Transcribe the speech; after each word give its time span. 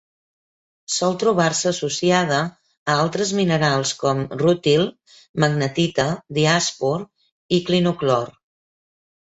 Sol 0.93 1.17
trobar-se 1.23 1.67
associada 1.71 2.39
a 2.45 2.95
altres 3.03 3.35
minerals 3.41 3.93
com: 4.01 4.25
rútil, 4.43 4.89
magnetita, 5.45 6.11
diàspor 6.41 7.09
i 7.59 7.63
clinoclor. 7.71 8.39